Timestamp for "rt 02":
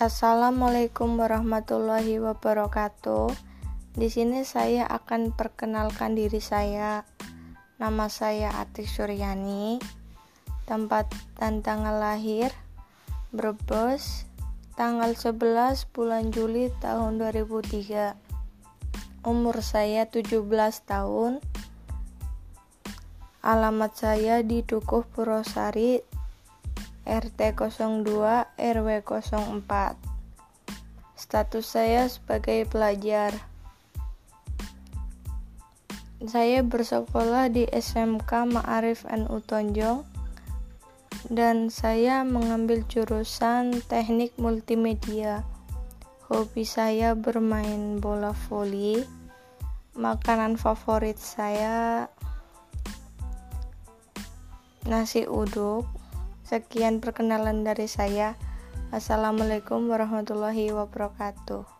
27.10-28.06